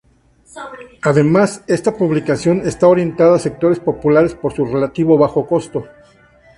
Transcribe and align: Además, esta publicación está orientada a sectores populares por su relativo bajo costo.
Además, 1.03 1.63
esta 1.67 1.95
publicación 1.95 2.61
está 2.65 2.87
orientada 2.87 3.35
a 3.35 3.37
sectores 3.37 3.79
populares 3.79 4.33
por 4.33 4.51
su 4.51 4.65
relativo 4.65 5.15
bajo 5.15 5.45
costo. 5.45 5.85